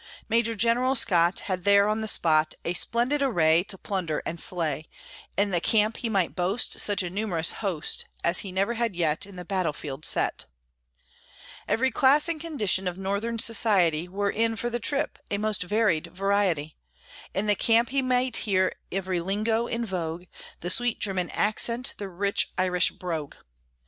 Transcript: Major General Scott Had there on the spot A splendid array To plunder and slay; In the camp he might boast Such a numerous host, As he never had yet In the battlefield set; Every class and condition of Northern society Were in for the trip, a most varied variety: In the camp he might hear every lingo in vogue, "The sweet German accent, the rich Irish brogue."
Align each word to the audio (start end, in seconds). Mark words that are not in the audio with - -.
Major 0.27 0.55
General 0.55 0.95
Scott 0.95 1.41
Had 1.41 1.63
there 1.63 1.87
on 1.87 2.01
the 2.01 2.07
spot 2.07 2.55
A 2.65 2.73
splendid 2.73 3.21
array 3.21 3.61
To 3.65 3.77
plunder 3.77 4.23
and 4.25 4.39
slay; 4.39 4.85
In 5.37 5.51
the 5.51 5.61
camp 5.61 5.97
he 5.97 6.09
might 6.09 6.35
boast 6.35 6.79
Such 6.79 7.03
a 7.03 7.09
numerous 7.11 7.51
host, 7.61 8.07
As 8.23 8.39
he 8.39 8.51
never 8.51 8.73
had 8.73 8.95
yet 8.95 9.27
In 9.27 9.35
the 9.35 9.45
battlefield 9.45 10.03
set; 10.03 10.45
Every 11.67 11.91
class 11.91 12.27
and 12.27 12.41
condition 12.41 12.87
of 12.87 12.97
Northern 12.97 13.37
society 13.37 14.07
Were 14.07 14.31
in 14.31 14.55
for 14.55 14.71
the 14.71 14.79
trip, 14.79 15.19
a 15.29 15.37
most 15.37 15.61
varied 15.61 16.07
variety: 16.07 16.75
In 17.35 17.45
the 17.45 17.53
camp 17.53 17.89
he 17.89 18.01
might 18.01 18.37
hear 18.37 18.73
every 18.91 19.19
lingo 19.19 19.67
in 19.67 19.85
vogue, 19.85 20.23
"The 20.61 20.71
sweet 20.71 20.97
German 20.99 21.29
accent, 21.29 21.93
the 21.99 22.09
rich 22.09 22.49
Irish 22.57 22.89
brogue." 22.89 23.35